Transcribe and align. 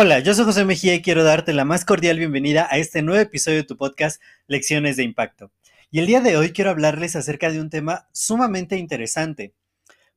Hola, 0.00 0.20
yo 0.20 0.32
soy 0.32 0.44
José 0.44 0.64
Mejía 0.64 0.94
y 0.94 1.02
quiero 1.02 1.24
darte 1.24 1.52
la 1.52 1.64
más 1.64 1.84
cordial 1.84 2.18
bienvenida 2.18 2.68
a 2.70 2.78
este 2.78 3.02
nuevo 3.02 3.20
episodio 3.20 3.56
de 3.56 3.64
tu 3.64 3.76
podcast 3.76 4.22
Lecciones 4.46 4.96
de 4.96 5.02
Impacto. 5.02 5.50
Y 5.90 5.98
el 5.98 6.06
día 6.06 6.20
de 6.20 6.36
hoy 6.36 6.52
quiero 6.52 6.70
hablarles 6.70 7.16
acerca 7.16 7.50
de 7.50 7.60
un 7.60 7.68
tema 7.68 8.06
sumamente 8.12 8.76
interesante, 8.76 9.54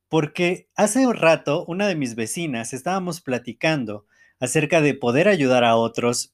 porque 0.08 0.68
hace 0.76 1.04
un 1.04 1.14
rato 1.14 1.64
una 1.66 1.88
de 1.88 1.96
mis 1.96 2.14
vecinas 2.14 2.72
estábamos 2.72 3.20
platicando 3.20 4.06
acerca 4.38 4.80
de 4.80 4.94
poder 4.94 5.26
ayudar 5.26 5.64
a 5.64 5.74
otros 5.74 6.32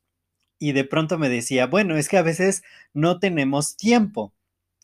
y 0.59 0.73
de 0.73 0.85
pronto 0.85 1.17
me 1.17 1.31
decía, 1.31 1.69
bueno, 1.69 1.97
es 1.97 2.11
que 2.11 2.19
a 2.19 2.23
veces 2.23 2.63
no 2.93 3.19
tenemos 3.19 3.79
tiempo 3.79 4.35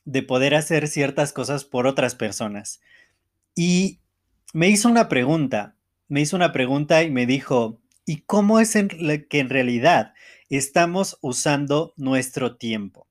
de 0.07 0.23
poder 0.23 0.55
hacer 0.55 0.89
ciertas 0.89 1.35
cosas 1.35 1.65
por 1.65 1.87
otras 1.87 2.15
personas. 2.15 2.81
Y 3.55 3.99
me 4.55 4.69
hizo 4.69 4.89
una 4.89 5.09
pregunta, 5.09 5.75
me 6.07 6.21
hizo 6.21 6.37
una 6.37 6.53
pregunta 6.53 7.03
y 7.03 7.11
me 7.11 7.27
dijo, 7.27 7.81
¿y 8.07 8.21
cómo 8.21 8.61
es 8.61 8.75
que 8.75 9.41
en 9.41 9.51
realidad 9.51 10.15
estamos 10.49 11.19
usando 11.23 11.93
nuestro 11.97 12.57
tiempo? 12.57 13.09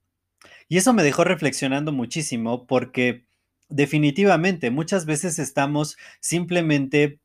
Y 0.69 0.77
eso 0.77 0.93
me 0.93 1.03
dejó 1.03 1.25
reflexionando 1.25 1.91
muchísimo 1.91 2.65
porque 2.65 3.25
definitivamente 3.67 4.71
muchas 4.71 5.05
veces 5.05 5.37
estamos 5.37 5.97
simplemente 6.21 7.19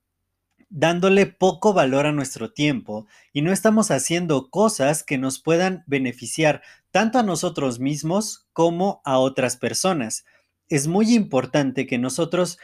dándole 0.69 1.27
poco 1.27 1.72
valor 1.72 2.06
a 2.06 2.12
nuestro 2.12 2.52
tiempo 2.52 3.06
y 3.33 3.42
no 3.42 3.52
estamos 3.52 3.92
haciendo 3.92 4.50
cosas 4.50 5.05
que 5.05 5.16
nos 5.16 5.39
puedan 5.39 5.84
beneficiar 5.86 6.62
tanto 6.91 7.20
a 7.20 7.22
nosotros 7.22 7.78
mismos 7.78 8.48
como 8.52 9.00
a 9.05 9.19
otras 9.20 9.56
personas. 9.56 10.24
Es 10.69 10.89
muy 10.89 11.14
importante 11.14 11.86
que 11.86 11.98
nosotros 11.98 12.58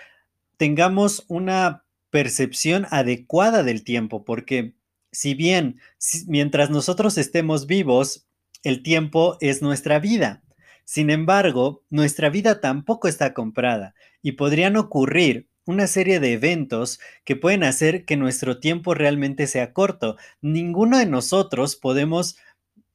tengamos 0.57 1.25
una 1.29 1.85
percepción 2.11 2.87
adecuada 2.91 3.63
del 3.63 3.85
tiempo, 3.85 4.25
porque 4.25 4.75
si 5.11 5.35
bien 5.35 5.81
mientras 6.27 6.71
nosotros 6.71 7.19
estemos 7.19 7.67
vivos, 7.67 8.27
el 8.63 8.83
tiempo 8.83 9.37
es 9.41 9.63
nuestra 9.63 9.99
vida. 9.99 10.43
Sin 10.85 11.11
embargo, 11.11 11.83
nuestra 11.91 12.29
vida 12.31 12.61
tampoco 12.61 13.09
está 13.09 13.33
comprada 13.33 13.95
y 14.23 14.33
podrían 14.33 14.77
ocurrir 14.77 15.49
una 15.67 15.87
serie 15.87 16.21
de 16.21 16.35
eventos 16.35 17.01
que 17.25 17.37
pueden 17.37 17.65
hacer 17.65 18.05
que 18.05 18.17
nuestro 18.17 18.61
tiempo 18.61 18.95
realmente 18.95 19.47
sea 19.47 19.73
corto. 19.73 20.17
Ninguno 20.43 20.99
de 20.99 21.07
nosotros 21.07 21.77
podemos 21.77 22.37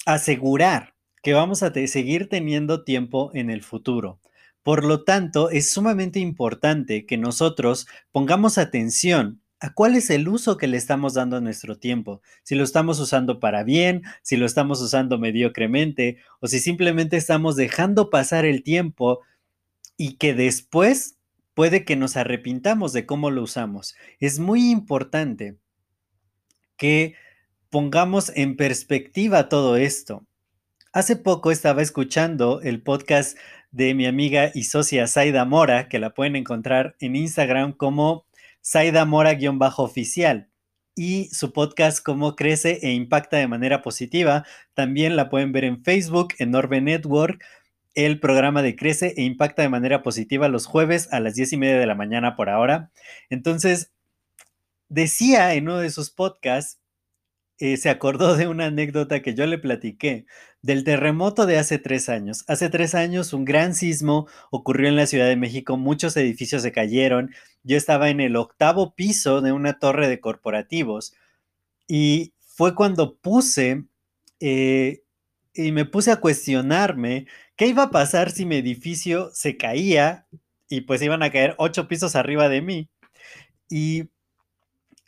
asegurar 0.06 0.96
que 1.24 1.34
vamos 1.34 1.64
a 1.64 1.74
seguir 1.88 2.30
teniendo 2.30 2.84
tiempo 2.84 3.32
en 3.34 3.50
el 3.50 3.64
futuro. 3.64 4.20
Por 4.64 4.84
lo 4.84 5.04
tanto, 5.04 5.50
es 5.50 5.72
sumamente 5.72 6.20
importante 6.20 7.06
que 7.06 7.18
nosotros 7.18 7.88
pongamos 8.12 8.58
atención 8.58 9.42
a 9.60 9.74
cuál 9.74 9.96
es 9.96 10.10
el 10.10 10.28
uso 10.28 10.58
que 10.58 10.68
le 10.68 10.78
estamos 10.78 11.14
dando 11.14 11.38
a 11.38 11.42
nuestro 11.42 11.78
tiempo. 11.78 12.22
Si 12.44 12.56
lo 12.56 12.64
estamos 12.64 13.00
usando 13.00 13.40
para 13.40 13.64
bien, 13.64 14.04
si 14.22 14.38
lo 14.38 14.46
estamos 14.46 14.82
usando 14.82 15.18
mediocremente 15.18 16.18
o 16.40 16.48
si 16.48 16.60
simplemente 16.60 17.18
estamos 17.18 17.56
dejando 17.56 18.10
pasar 18.10 18.46
el 18.46 18.64
tiempo 18.64 19.22
y 19.98 20.14
que 20.14 20.34
después 20.34 21.18
puede 21.54 21.84
que 21.84 21.98
nos 21.98 22.16
arrepintamos 22.16 22.94
de 22.94 23.06
cómo 23.06 23.32
lo 23.32 23.44
usamos. 23.44 23.96
Es 24.20 24.40
muy 24.40 24.72
importante 24.72 25.58
que 26.78 27.16
pongamos 27.70 28.32
en 28.36 28.56
perspectiva 28.56 29.50
todo 29.50 29.76
esto. 29.76 30.26
Hace 30.94 31.18
poco 31.18 31.52
estaba 31.52 31.82
escuchando 31.82 32.62
el 32.62 32.82
podcast 32.82 33.38
de 33.72 33.94
mi 33.94 34.06
amiga 34.06 34.52
y 34.54 34.64
socia 34.64 35.08
Saida 35.08 35.46
Mora, 35.46 35.90
que 35.90 36.00
la 36.00 36.14
pueden 36.14 36.36
encontrar 36.36 36.96
en 37.00 37.16
Instagram 37.16 37.74
como 37.74 38.26
Saida 38.62 39.06
Mora-oficial 39.06 40.50
y 40.96 41.30
su 41.30 41.54
podcast 41.54 42.04
Cómo 42.04 42.36
crece 42.36 42.80
e 42.82 42.92
impacta 42.92 43.38
de 43.38 43.48
manera 43.48 43.82
positiva. 43.82 44.46
También 44.74 45.16
la 45.16 45.30
pueden 45.30 45.52
ver 45.52 45.64
en 45.64 45.84
Facebook, 45.84 46.34
en 46.40 46.56
Orbe 46.56 46.82
Network, 46.82 47.44
el 47.96 48.20
programa 48.20 48.62
de 48.62 48.76
Crece 48.76 49.14
e 49.18 49.24
Impacta 49.24 49.62
de 49.62 49.70
manera 49.70 50.04
positiva 50.04 50.48
los 50.48 50.66
jueves 50.66 51.08
a 51.12 51.20
las 51.20 51.36
10 51.36 51.54
y 51.54 51.58
media 51.58 51.80
de 51.80 51.86
la 51.86 51.96
mañana 51.96 52.36
por 52.36 52.50
ahora. 52.50 52.92
Entonces, 53.30 53.92
decía 54.90 55.54
en 55.54 55.66
uno 55.66 55.78
de 55.78 55.90
sus 55.90 56.10
podcasts 56.10 56.80
se 57.60 57.90
acordó 57.90 58.38
de 58.38 58.48
una 58.48 58.68
anécdota 58.68 59.22
que 59.22 59.36
yo 59.36 59.46
le 59.46 59.58
platiqué 59.58 60.26
del 60.62 60.84
terremoto 60.84 61.46
de 61.46 61.58
hace 61.58 61.78
tres 61.78 62.10
años. 62.10 62.44
Hace 62.48 62.70
tres 62.70 62.96
años 62.96 63.34
un 63.34 63.46
gran 63.46 63.76
sismo 63.76 64.28
ocurrió 64.52 64.88
en 64.88 64.96
la 64.96 65.08
Ciudad 65.08 65.28
de 65.28 65.36
México, 65.36 65.78
muchos 65.78 66.16
edificios 66.18 66.62
se 66.62 66.72
cayeron. 66.72 67.32
Yo 67.64 67.78
estaba 67.78 68.10
en 68.10 68.22
el 68.22 68.36
octavo 68.36 68.96
piso 68.96 69.42
de 69.42 69.52
una 69.52 69.80
torre 69.80 70.08
de 70.08 70.20
corporativos 70.20 71.14
y 71.88 72.34
fue 72.40 72.76
cuando 72.76 73.16
puse 73.18 73.86
eh, 74.40 75.04
y 75.54 75.72
me 75.72 75.86
puse 75.86 76.12
a 76.12 76.18
cuestionarme 76.22 77.28
qué 77.56 77.68
iba 77.68 77.84
a 77.84 77.92
pasar 77.92 78.32
si 78.32 78.46
mi 78.46 78.56
edificio 78.56 79.32
se 79.34 79.58
caía 79.58 80.28
y 80.70 80.82
pues 80.82 81.02
iban 81.02 81.24
a 81.24 81.32
caer 81.32 81.56
ocho 81.58 81.88
pisos 81.88 82.16
arriba 82.16 82.48
de 82.48 82.62
mí. 82.62 82.90
Y 83.70 84.10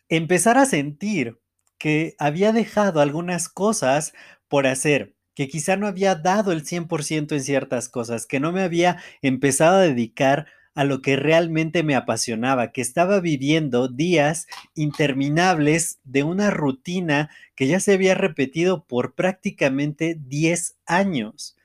empezar 0.09 0.57
a 0.57 0.65
sentir 0.65 1.40
que 1.81 2.13
había 2.19 2.51
dejado 2.53 3.01
algunas 3.01 3.49
cosas 3.49 4.13
por 4.47 4.67
hacer, 4.67 5.15
que 5.33 5.47
quizá 5.47 5.77
no 5.77 5.87
había 5.87 6.13
dado 6.13 6.51
el 6.51 6.63
100% 6.63 7.33
en 7.33 7.41
ciertas 7.41 7.89
cosas, 7.89 8.27
que 8.27 8.39
no 8.39 8.51
me 8.51 8.61
había 8.61 9.01
empezado 9.23 9.77
a 9.77 9.81
dedicar 9.81 10.45
a 10.75 10.83
lo 10.83 11.01
que 11.01 11.15
realmente 11.15 11.81
me 11.81 11.95
apasionaba, 11.95 12.71
que 12.71 12.81
estaba 12.81 13.19
viviendo 13.19 13.87
días 13.87 14.45
interminables 14.75 15.99
de 16.03 16.21
una 16.21 16.51
rutina 16.51 17.31
que 17.55 17.65
ya 17.65 17.79
se 17.79 17.93
había 17.93 18.13
repetido 18.13 18.85
por 18.85 19.15
prácticamente 19.15 20.15
10 20.19 20.75
años. 20.85 21.57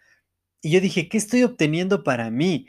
Y 0.62 0.70
yo 0.70 0.80
dije, 0.80 1.10
¿qué 1.10 1.18
estoy 1.18 1.42
obteniendo 1.42 2.04
para 2.04 2.30
mí? 2.30 2.68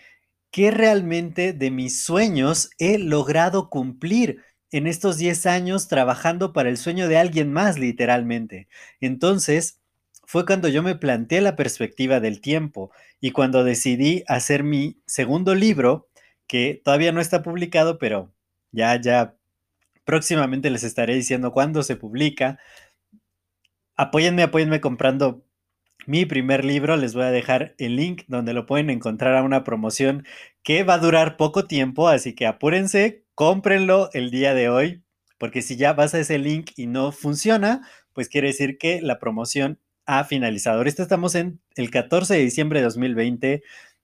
¿Qué 0.52 0.72
realmente 0.72 1.54
de 1.54 1.72
mis 1.72 2.02
sueños 2.04 2.72
he 2.78 2.98
logrado 2.98 3.70
cumplir? 3.70 4.44
En 4.72 4.88
estos 4.88 5.18
10 5.18 5.46
años 5.46 5.88
trabajando 5.88 6.54
para 6.54 6.70
el 6.70 6.78
sueño 6.78 7.08
de 7.08 7.18
alguien 7.18 7.52
más, 7.54 7.78
literalmente. 7.78 8.68
Entonces, 9.00 9.80
fue 10.26 10.46
cuando 10.46 10.68
yo 10.68 10.84
me 10.84 10.96
planteé 10.96 11.42
la 11.42 11.56
perspectiva 11.56 12.20
del 12.20 12.42
tiempo 12.42 12.92
y 13.22 13.32
cuando 13.32 13.64
decidí 13.64 14.24
hacer 14.28 14.64
mi 14.64 14.98
segundo 15.06 15.56
libro, 15.56 16.10
que 16.48 16.82
todavía 16.84 17.12
no 17.12 17.22
está 17.22 17.44
publicado, 17.44 17.98
pero 17.98 18.32
ya, 18.72 19.00
ya 19.00 19.36
próximamente 20.06 20.70
les 20.70 20.84
estaré 20.84 21.16
diciendo 21.16 21.52
cuándo 21.52 21.84
se 21.84 21.96
publica. 21.96 22.60
Apóyenme, 23.96 24.44
apóyenme 24.44 24.82
comprando 24.82 25.46
mi 26.06 26.26
primer 26.26 26.66
libro. 26.66 26.98
Les 26.98 27.14
voy 27.14 27.24
a 27.24 27.32
dejar 27.32 27.76
el 27.78 27.96
link 27.96 28.24
donde 28.28 28.54
lo 28.54 28.66
pueden 28.66 28.90
encontrar 28.90 29.36
a 29.36 29.44
una 29.44 29.64
promoción 29.64 30.26
que 30.64 30.84
va 30.84 30.96
a 30.96 31.00
durar 31.00 31.38
poco 31.38 31.68
tiempo, 31.68 32.08
así 32.08 32.34
que 32.34 32.48
apúrense, 32.48 33.24
cómprenlo 33.38 34.10
el 34.14 34.32
día 34.32 34.56
de 34.56 34.68
hoy, 34.68 35.04
porque 35.38 35.62
si 35.62 35.76
ya 35.76 35.94
vas 35.94 36.16
a 36.16 36.20
ese 36.20 36.40
link 36.40 36.72
y 36.76 36.88
no 36.88 37.12
funciona, 37.12 37.88
pues 38.14 38.30
quiere 38.30 38.48
decir 38.48 38.80
que 38.80 39.00
la 39.00 39.20
promoción 39.20 39.80
ha 40.08 40.24
finalizado. 40.24 40.80
Ahorita 40.80 41.04
estamos 41.04 41.36
en 41.36 41.62
el 41.76 41.92
14 41.92 42.34
de 42.34 42.40
diciembre 42.40 42.80
de 42.80 42.86
2020, 42.86 43.62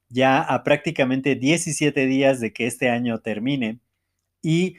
ya 0.08 0.40
a 0.40 0.64
prácticamente 0.64 1.34
17 1.34 2.06
días 2.06 2.42
de 2.42 2.54
que 2.54 2.68
este 2.68 2.92
año 2.92 3.22
termine. 3.22 3.80
¿Y 4.44 4.78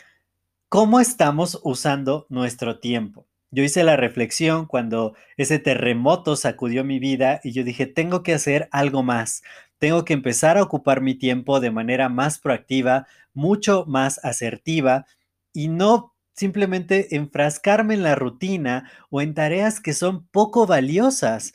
cómo 0.69 1.01
estamos 1.01 1.61
usando 1.65 2.29
nuestro 2.29 2.79
tiempo? 2.79 3.27
Yo 3.55 3.63
hice 3.63 3.85
la 3.85 3.95
reflexión 3.95 4.67
cuando 4.67 5.15
ese 5.37 5.61
terremoto 5.61 6.35
sacudió 6.35 6.83
mi 6.83 6.99
vida 6.99 7.41
y 7.45 7.53
yo 7.53 7.63
dije, 7.63 7.87
tengo 7.87 8.25
que 8.25 8.35
hacer 8.35 8.69
algo 8.73 9.05
más. 9.05 9.45
Tengo 9.79 10.05
que 10.05 10.13
empezar 10.13 10.59
a 10.59 10.63
ocupar 10.65 11.01
mi 11.01 11.15
tiempo 11.15 11.61
de 11.61 11.71
manera 11.71 12.09
más 12.09 12.41
proactiva, 12.41 13.07
mucho 13.33 13.85
más 13.87 14.19
asertiva 14.25 15.07
y 15.53 15.69
no 15.69 16.17
simplemente 16.33 17.15
enfrascarme 17.15 17.95
en 17.95 18.03
la 18.03 18.17
rutina 18.17 18.91
o 19.09 19.21
en 19.21 19.35
tareas 19.35 19.79
que 19.81 19.93
son 19.93 20.27
poco 20.27 20.67
valiosas. 20.67 21.55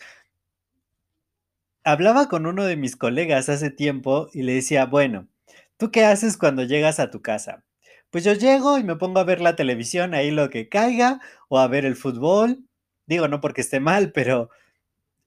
Hablaba 1.84 2.30
con 2.30 2.46
uno 2.46 2.64
de 2.64 2.78
mis 2.78 2.96
colegas 2.96 3.50
hace 3.50 3.72
tiempo 3.72 4.30
y 4.32 4.44
le 4.44 4.54
decía, 4.54 4.86
bueno, 4.86 5.28
¿tú 5.76 5.92
qué 5.92 6.06
haces 6.06 6.38
cuando 6.38 6.64
llegas 6.64 7.02
a 7.02 7.12
tu 7.12 7.22
casa? 7.22 7.66
Pues 8.10 8.24
yo 8.24 8.34
llego 8.34 8.78
y 8.78 8.84
me 8.84 8.96
pongo 8.96 9.20
a 9.20 9.24
ver 9.24 9.42
la 9.42 9.56
televisión, 9.56 10.14
ahí 10.14 10.32
lo 10.32 10.50
que 10.50 10.70
caiga, 10.70 11.20
o 11.48 11.60
a 11.60 11.68
ver 11.68 11.86
el 11.86 11.96
fútbol. 11.96 12.60
Digo, 13.06 13.28
no 13.28 13.42
porque 13.42 13.62
esté 13.62 13.80
mal, 13.80 14.12
pero 14.12 14.50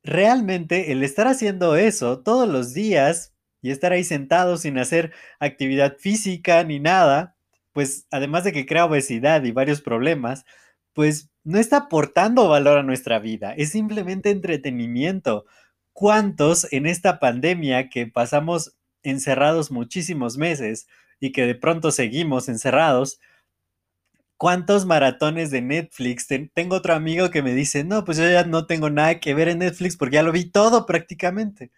realmente 0.02 0.92
el 0.92 1.02
estar 1.02 1.26
haciendo 1.28 1.76
eso 1.76 2.20
todos 2.20 2.48
los 2.48 2.74
días 2.74 3.32
y 3.60 3.70
estar 3.70 3.92
ahí 3.92 4.04
sentado 4.04 4.56
sin 4.56 4.78
hacer 4.78 5.12
actividad 5.38 5.96
física 5.98 6.64
ni 6.64 6.80
nada, 6.80 7.36
pues 7.72 8.06
además 8.10 8.44
de 8.44 8.52
que 8.52 8.66
crea 8.66 8.86
obesidad 8.86 9.44
y 9.44 9.52
varios 9.52 9.80
problemas, 9.80 10.44
pues 10.92 11.30
no 11.44 11.58
está 11.58 11.78
aportando 11.78 12.48
valor 12.48 12.78
a 12.78 12.82
nuestra 12.82 13.18
vida, 13.18 13.54
es 13.54 13.70
simplemente 13.70 14.30
entretenimiento. 14.30 15.46
¿Cuántos 15.92 16.72
en 16.72 16.86
esta 16.86 17.20
pandemia 17.20 17.88
que 17.88 18.06
pasamos 18.06 18.76
encerrados 19.02 19.70
muchísimos 19.70 20.36
meses 20.38 20.86
y 21.22 21.30
que 21.30 21.46
de 21.46 21.54
pronto 21.54 21.92
seguimos 21.92 22.48
encerrados, 22.48 23.20
¿Cuántos 24.36 24.86
maratones 24.86 25.52
de 25.52 25.62
Netflix? 25.62 26.26
tengo 26.52 26.74
otro 26.74 26.94
amigo 26.94 27.30
que 27.30 27.42
me 27.42 27.54
dice, 27.54 27.84
no, 27.84 28.04
pues 28.04 28.18
yo 28.18 28.28
ya 28.28 28.42
no 28.42 28.66
tengo 28.66 28.90
nada 28.90 29.20
que 29.20 29.34
ver 29.34 29.46
en 29.46 29.60
Netflix 29.60 29.96
porque 29.96 30.16
ya 30.16 30.24
lo 30.24 30.32
vi 30.32 30.46
todo 30.46 30.84
prácticamente. 30.84 31.70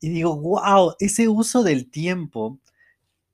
Y 0.00 0.08
digo, 0.08 0.36
wow, 0.36 0.96
ese 0.98 1.28
uso 1.28 1.62
del 1.62 1.88
tiempo, 1.88 2.58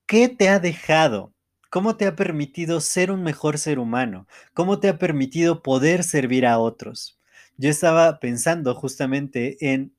¿qué 0.07 0.29
te 0.29 0.51
ha 0.51 0.61
dejado? 0.61 1.33
¿Cómo 1.71 1.97
te 1.97 2.07
ha 2.07 2.17
permitido 2.17 2.83
ser 2.83 3.11
un 3.11 3.23
mejor 3.23 3.57
ser 3.57 3.79
humano? 3.79 4.27
¿Cómo 4.53 4.79
te 4.79 4.89
ha 4.89 4.99
permitido 4.99 5.63
poder 5.63 6.05
servir 6.05 6.45
a 6.45 6.59
otros? 6.59 7.19
Yo 7.57 7.71
estaba 7.71 8.21
pensando 8.21 8.75
justamente 8.75 9.57
en 9.73 9.95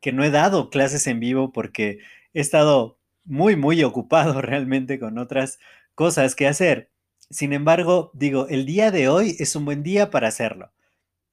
que 0.00 0.12
no 0.12 0.22
he 0.22 0.30
dado 0.30 0.70
clases 0.70 1.08
en 1.08 1.18
vivo 1.18 1.50
porque 1.50 1.98
he 2.34 2.40
estado 2.40 3.00
muy, 3.24 3.56
muy 3.56 3.82
ocupado 3.82 4.40
realmente 4.42 4.98
con 4.98 5.18
otras 5.18 5.58
cosas 5.94 6.34
que 6.34 6.46
hacer. 6.46 6.90
Sin 7.30 7.52
embargo, 7.52 8.10
digo, 8.14 8.46
el 8.48 8.66
día 8.66 8.90
de 8.90 9.08
hoy 9.08 9.36
es 9.38 9.56
un 9.56 9.64
buen 9.64 9.82
día 9.82 10.10
para 10.10 10.28
hacerlo. 10.28 10.72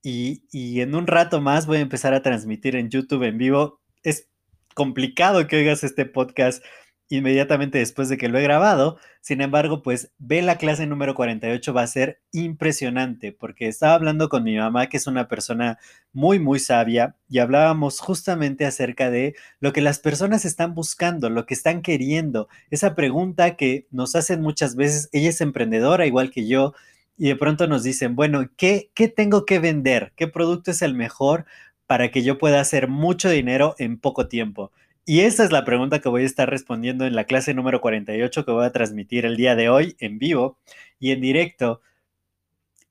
Y, 0.02 0.44
y, 0.52 0.80
en 0.82 0.96
un 0.96 1.08
rato 1.08 1.42
más 1.42 1.66
voy 1.66 1.78
a 1.78 1.82
empezar 1.82 2.14
a 2.14 2.22
transmitir 2.22 2.78
en 2.78 2.90
YouTube 2.90 3.24
en 3.24 3.38
vivo. 3.38 3.82
Es 4.02 4.30
complicado 4.74 5.46
que 5.48 5.58
oigas 5.58 5.84
este 5.84 6.06
podcast 6.06 6.64
inmediatamente 7.10 7.80
después 7.80 8.08
de 8.08 8.18
que 8.18 8.30
lo 8.30 8.38
he 8.38 8.44
grabado. 8.44 8.98
Sin 9.22 9.42
embargo, 9.42 9.82
pues 9.82 10.12
ve 10.20 10.42
la 10.42 10.58
clase 10.58 10.86
número 10.86 11.16
48, 11.16 11.74
va 11.74 11.82
a 11.82 11.88
ser 11.88 12.22
impresionante 12.32 13.32
porque 13.32 13.68
estaba 13.68 13.96
hablando 13.96 14.30
con 14.30 14.44
mi 14.44 14.56
mamá, 14.58 14.88
que 14.88 14.98
es 14.98 15.08
una 15.08 15.28
persona 15.28 15.80
muy, 16.14 16.40
muy 16.40 16.60
sabia, 16.60 17.16
y 17.28 17.40
hablábamos 17.40 18.00
justamente 18.00 18.66
acerca 18.66 19.10
de 19.12 19.36
lo 19.60 19.74
que 19.74 19.82
las 19.82 20.00
personas 20.00 20.46
están 20.46 20.74
buscando, 20.74 21.30
lo 21.30 21.46
que 21.46 21.54
están 21.54 21.82
queriendo, 21.82 22.48
esa 22.70 22.96
pregunta 22.96 23.56
que 23.56 23.88
nos 23.92 24.16
hacen 24.16 24.42
muchas 24.42 24.76
veces, 24.76 25.10
ella 25.12 25.30
es 25.30 25.42
emprendedora 25.42 26.06
igual 26.06 26.32
que 26.32 26.48
yo, 26.48 26.74
y 27.18 27.28
de 27.28 27.36
pronto 27.36 27.68
nos 27.68 27.84
dicen, 27.84 28.16
bueno, 28.16 28.50
¿qué, 28.56 28.92
qué 28.96 29.10
tengo 29.10 29.46
que 29.46 29.60
vender? 29.60 30.14
¿Qué 30.16 30.28
producto 30.28 30.72
es 30.72 30.82
el 30.82 30.94
mejor 30.94 31.46
para 31.86 32.12
que 32.12 32.24
yo 32.24 32.38
pueda 32.38 32.62
hacer 32.62 32.88
mucho 32.88 33.30
dinero 33.30 33.76
en 33.78 34.00
poco 34.00 34.28
tiempo? 34.30 34.72
Y 35.10 35.22
esa 35.22 35.44
es 35.44 35.52
la 35.52 35.66
pregunta 35.66 36.02
que 36.02 36.08
voy 36.08 36.22
a 36.22 36.26
estar 36.28 36.48
respondiendo 36.48 37.04
en 37.04 37.16
la 37.16 37.24
clase 37.24 37.56
número 37.56 37.82
48 37.82 38.46
que 38.46 38.52
voy 38.52 38.64
a 38.64 38.72
transmitir 38.72 39.26
el 39.26 39.38
día 39.38 39.56
de 39.56 39.68
hoy 39.68 39.96
en 39.98 40.20
vivo 40.20 40.60
y 41.00 41.10
en 41.10 41.20
directo. 41.20 41.82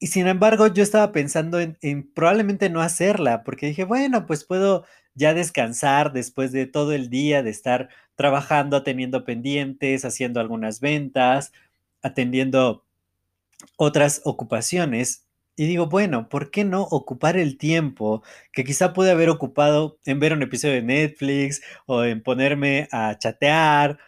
Y 0.01 0.09
sin 0.09 0.27
embargo, 0.27 0.67
yo 0.67 0.83
estaba 0.83 1.13
pensando 1.13 1.61
en, 1.61 2.13
probablemente 2.15 2.71
no 2.71 2.81
hacerla, 2.81 3.45
porque 3.45 3.67
dije, 3.69 3.85
bueno, 3.85 4.27
pues 4.27 4.43
puedo 4.43 4.85
ya 5.15 5.33
descansar 5.33 6.13
después 6.13 6.51
de 6.51 6.67
todo 6.67 6.93
el 6.93 7.09
día 7.09 7.45
de 7.45 7.51
estar 7.51 7.89
trabajando, 8.17 8.83
teniendo 8.83 9.25
pendientes, 9.25 10.05
haciendo 10.05 10.41
algunas 10.41 10.81
ventas, 10.81 11.53
atendiendo 12.03 12.85
otras 13.77 14.23
ocupaciones. 14.25 15.28
Y 15.59 15.67
digo, 15.67 15.89
bueno, 15.89 16.29
¿por 16.29 16.53
qué 16.53 16.65
no 16.65 16.83
ocupar 16.83 17.37
el 17.37 17.59
tiempo 17.59 18.23
que 18.53 18.63
quizá 18.63 18.93
pude 18.93 19.11
haber 19.11 19.29
ocupado 19.29 19.99
en 20.05 20.21
ver 20.21 20.33
un 20.33 20.43
episodio 20.43 20.75
de 20.75 20.83
Netflix 20.83 21.61
o 21.87 22.05
en 22.05 22.23
ponerme 22.23 22.87
a 22.93 23.19
chatear 23.19 23.99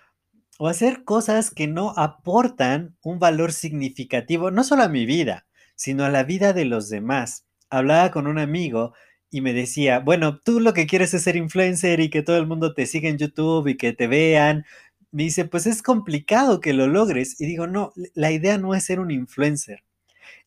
o 0.58 0.69
hacer 0.69 1.05
cosas 1.05 1.50
que 1.50 1.67
no 1.67 1.93
aportan 1.97 2.97
un 3.02 3.19
valor 3.19 3.52
significativo, 3.52 4.52
no 4.52 4.64
solo 4.64 4.85
a 4.85 4.88
mi 4.88 5.06
vida, 5.06 5.47
sino 5.75 6.05
a 6.05 6.11
la 6.11 6.23
vida 6.25 6.52
de 6.52 6.67
los 6.67 6.88
demás? 6.88 7.47
Hablaba 7.70 8.12
con 8.12 8.29
un 8.29 8.38
amigo 8.38 8.94
y 9.31 9.41
me 9.41 9.52
decía, 9.52 9.99
bueno, 10.00 10.38
tú 10.38 10.61
lo 10.61 10.73
que 10.75 10.87
quieres 10.87 11.14
es 11.14 11.25
ser 11.25 11.37
influencer 11.37 12.00
y 12.00 12.11
que 12.11 12.23
todo 12.23 12.37
el 12.38 12.47
mundo 12.47 12.75
te 12.75 12.87
siga 12.87 13.08
en 13.08 13.19
YouTube 13.19 13.67
y 13.69 13.76
que 13.76 13.93
te 13.93 14.06
vean. 14.06 14.64
Me 15.12 15.25
dice, 15.25 15.47
pues 15.47 15.67
es 15.67 15.82
complicado 15.82 16.61
que 16.61 16.75
lo 16.75 16.87
logres. 16.87 17.41
Y 17.41 17.47
digo, 17.47 17.67
no, 17.67 17.93
la 18.14 18.31
idea 18.32 18.58
no 18.58 18.75
es 18.75 18.85
ser 18.85 19.00
un 19.00 19.11
influencer. 19.11 19.82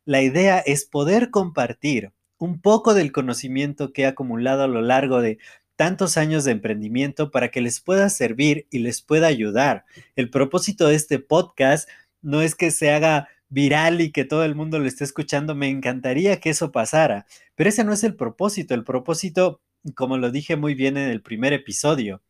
La 0.05 0.21
idea 0.21 0.59
es 0.59 0.85
poder 0.85 1.29
compartir 1.29 2.11
un 2.37 2.59
poco 2.59 2.93
del 2.93 3.13
conocimiento 3.13 3.93
que 3.93 4.01
he 4.01 4.05
acumulado 4.05 4.63
a 4.63 4.67
lo 4.67 4.81
largo 4.81 5.21
de 5.21 5.37
tantos 5.77 6.17
años 6.17 6.43
de 6.43 6.51
emprendimiento 6.51 7.31
para 7.31 7.51
que 7.51 7.61
les 7.61 7.79
pueda 7.79 8.09
servir 8.09 8.67
y 8.69 8.79
les 8.79 9.01
pueda 9.01 9.27
ayudar. 9.27 9.85
El 10.17 10.29
propósito 10.29 10.87
de 10.87 10.95
este 10.95 11.19
podcast 11.19 11.89
no 12.21 12.41
es 12.41 12.53
que 12.55 12.71
se 12.71 12.91
haga 12.91 13.29
viral 13.47 14.01
y 14.01 14.11
que 14.11 14.25
todo 14.25 14.43
el 14.43 14.55
mundo 14.55 14.77
lo 14.79 14.87
esté 14.87 15.05
escuchando. 15.05 15.55
Me 15.55 15.69
encantaría 15.69 16.39
que 16.41 16.49
eso 16.49 16.73
pasara, 16.73 17.25
pero 17.55 17.69
ese 17.69 17.85
no 17.85 17.93
es 17.93 18.03
el 18.03 18.15
propósito. 18.15 18.73
El 18.73 18.83
propósito, 18.83 19.61
como 19.95 20.17
lo 20.17 20.31
dije 20.31 20.57
muy 20.57 20.75
bien 20.75 20.97
en 20.97 21.09
el 21.09 21.21
primer 21.21 21.53
episodio, 21.53 22.21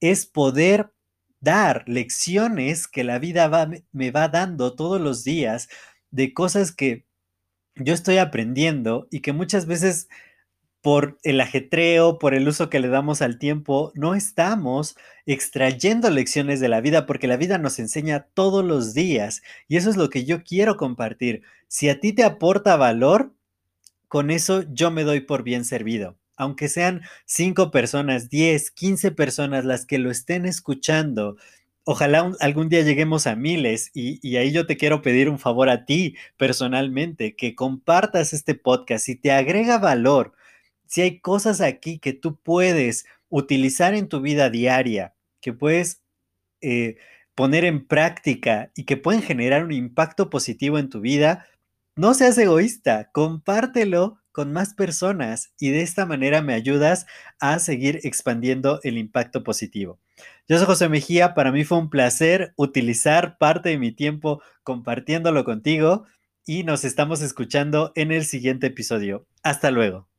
es 0.00 0.24
poder 0.24 0.90
dar 1.40 1.84
lecciones 1.86 2.88
que 2.88 3.04
la 3.04 3.18
vida 3.18 3.70
me 3.92 4.10
va 4.10 4.28
dando 4.28 4.74
todos 4.74 5.00
los 5.00 5.22
días 5.22 5.68
de 6.10 6.32
cosas 6.32 6.72
que 6.72 7.09
yo 7.84 7.94
estoy 7.94 8.18
aprendiendo 8.18 9.08
y 9.10 9.20
que 9.20 9.32
muchas 9.32 9.66
veces 9.66 10.08
por 10.82 11.18
el 11.24 11.40
ajetreo, 11.40 12.18
por 12.18 12.34
el 12.34 12.48
uso 12.48 12.70
que 12.70 12.80
le 12.80 12.88
damos 12.88 13.20
al 13.20 13.38
tiempo, 13.38 13.92
no 13.94 14.14
estamos 14.14 14.96
extrayendo 15.26 16.08
lecciones 16.10 16.60
de 16.60 16.68
la 16.68 16.80
vida 16.80 17.06
porque 17.06 17.26
la 17.26 17.36
vida 17.36 17.58
nos 17.58 17.78
enseña 17.78 18.28
todos 18.34 18.64
los 18.64 18.94
días 18.94 19.42
y 19.68 19.76
eso 19.76 19.90
es 19.90 19.96
lo 19.96 20.08
que 20.08 20.24
yo 20.24 20.42
quiero 20.42 20.76
compartir. 20.76 21.42
Si 21.68 21.88
a 21.88 22.00
ti 22.00 22.12
te 22.12 22.24
aporta 22.24 22.76
valor, 22.76 23.34
con 24.08 24.30
eso 24.30 24.64
yo 24.72 24.90
me 24.90 25.04
doy 25.04 25.20
por 25.20 25.42
bien 25.42 25.64
servido. 25.64 26.16
Aunque 26.36 26.68
sean 26.68 27.02
cinco 27.26 27.70
personas, 27.70 28.30
10, 28.30 28.70
15 28.70 29.10
personas 29.10 29.66
las 29.66 29.84
que 29.84 29.98
lo 29.98 30.10
estén 30.10 30.46
escuchando 30.46 31.36
Ojalá 31.92 32.30
algún 32.38 32.68
día 32.68 32.82
lleguemos 32.82 33.26
a 33.26 33.34
miles 33.34 33.90
y, 33.94 34.36
ahí 34.36 34.52
yo 34.52 34.64
te 34.64 34.76
quiero 34.76 35.02
pedir 35.02 35.28
un 35.28 35.40
favor 35.40 35.68
a 35.68 35.86
ti 35.86 36.14
personalmente, 36.36 37.34
que 37.34 37.56
compartas 37.56 38.32
este 38.32 38.54
podcast, 38.54 39.06
si 39.06 39.16
te 39.16 39.32
agrega 39.32 39.76
valor, 39.78 40.32
si 40.86 41.00
hay 41.00 41.18
cosas 41.18 41.60
aquí 41.60 41.98
que 41.98 42.12
tú 42.12 42.36
puedes 42.36 43.06
utilizar 43.28 43.94
en 43.94 44.08
tu 44.08 44.20
vida 44.20 44.50
diaria, 44.50 45.16
que 45.40 45.52
puedes 45.52 46.00
eh, 46.60 46.96
poner 47.34 47.64
en 47.64 47.84
práctica 47.84 48.70
y 48.76 48.84
que 48.84 48.96
pueden 48.96 49.22
generar 49.22 49.64
un 49.64 49.72
impacto 49.72 50.30
positivo 50.30 50.78
en 50.78 50.90
tu 50.90 51.00
vida, 51.00 51.48
no 51.96 52.14
seas 52.14 52.38
egoísta, 52.38 53.10
compártelo 53.10 54.20
con 54.30 54.52
más 54.52 54.74
personas 54.74 55.52
y 55.58 55.70
de 55.70 55.82
esta 55.82 56.06
manera 56.06 56.40
me 56.40 56.54
ayudas 56.54 57.06
a 57.40 57.58
seguir 57.58 57.98
expandiendo 58.04 58.78
el 58.84 58.96
impacto 58.96 59.42
positivo. 59.42 59.98
Yo 60.50 60.58
soy 60.58 60.66
José 60.66 60.88
Mejía, 60.88 61.32
para 61.34 61.52
mí 61.52 61.62
fue 61.62 61.78
un 61.78 61.90
placer 61.90 62.54
utilizar 62.56 63.38
parte 63.38 63.68
de 63.68 63.78
mi 63.78 63.92
tiempo 63.92 64.42
compartiéndolo 64.64 65.44
contigo 65.44 66.06
y 66.44 66.64
nos 66.64 66.84
estamos 66.84 67.22
escuchando 67.22 67.92
en 67.94 68.10
el 68.10 68.24
siguiente 68.24 68.66
episodio. 68.66 69.28
Hasta 69.44 69.70
luego. 69.70 70.09